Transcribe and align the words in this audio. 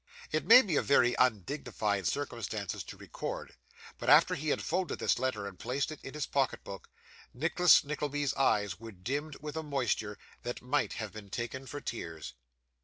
It 0.31 0.47
may 0.47 0.63
be 0.63 0.77
a 0.77 0.81
very 0.81 1.13
undignified 1.19 2.07
circumstances 2.07 2.83
to 2.85 2.97
record, 2.97 3.53
but 3.99 4.09
after 4.09 4.33
he 4.33 4.49
had 4.49 4.63
folded 4.63 4.97
this 4.97 5.19
letter 5.19 5.45
and 5.45 5.59
placed 5.59 5.91
it 5.91 5.99
in 6.01 6.15
his 6.15 6.25
pocket 6.25 6.63
book, 6.63 6.87
Nicholas 7.35 7.83
Nickleby's 7.83 8.33
eyes 8.33 8.79
were 8.79 8.91
dimmed 8.93 9.35
with 9.41 9.55
a 9.55 9.61
moisture 9.61 10.17
that 10.41 10.59
might 10.63 10.93
have 10.93 11.13
been 11.13 11.29
taken 11.29 11.67
for 11.67 11.79
tears. 11.81 12.33